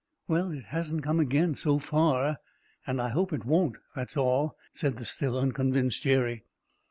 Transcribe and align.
"Well, 0.27 0.49
it 0.49 0.63
hasn't 0.69 1.03
come 1.03 1.19
again, 1.19 1.53
so 1.53 1.77
far, 1.77 2.37
and 2.87 2.99
I 2.99 3.09
hope 3.09 3.31
it 3.33 3.45
won't, 3.45 3.77
that's 3.95 4.17
all," 4.17 4.57
said 4.73 4.97
the 4.97 5.05
still 5.05 5.37
unconvinced 5.37 6.01
Jerry. 6.01 6.43